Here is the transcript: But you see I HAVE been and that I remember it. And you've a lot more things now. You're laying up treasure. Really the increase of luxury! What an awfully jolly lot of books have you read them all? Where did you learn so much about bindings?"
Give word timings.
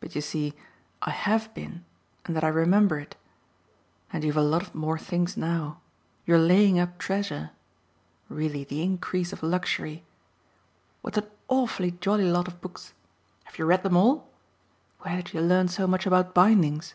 But 0.00 0.14
you 0.14 0.22
see 0.22 0.54
I 1.02 1.10
HAVE 1.10 1.52
been 1.52 1.84
and 2.24 2.34
that 2.34 2.42
I 2.42 2.48
remember 2.48 2.98
it. 2.98 3.16
And 4.10 4.24
you've 4.24 4.34
a 4.34 4.40
lot 4.42 4.74
more 4.74 4.98
things 4.98 5.36
now. 5.36 5.82
You're 6.24 6.38
laying 6.38 6.78
up 6.78 6.96
treasure. 6.96 7.50
Really 8.30 8.64
the 8.64 8.80
increase 8.82 9.30
of 9.30 9.42
luxury! 9.42 10.04
What 11.02 11.18
an 11.18 11.26
awfully 11.48 11.90
jolly 11.90 12.30
lot 12.30 12.48
of 12.48 12.62
books 12.62 12.94
have 13.44 13.58
you 13.58 13.66
read 13.66 13.82
them 13.82 13.94
all? 13.98 14.26
Where 15.00 15.16
did 15.16 15.34
you 15.34 15.42
learn 15.42 15.68
so 15.68 15.86
much 15.86 16.06
about 16.06 16.32
bindings?" 16.32 16.94